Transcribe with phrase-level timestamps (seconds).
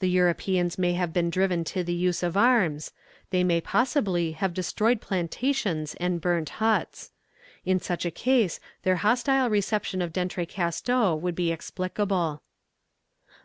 [0.00, 2.90] The Europeans may have been driven to the use of arms:
[3.30, 7.12] they may possibly have destroyed plantations and burnt huts.
[7.64, 12.42] In such a case their hostile reception of D'Entrecasteaux would be explicable.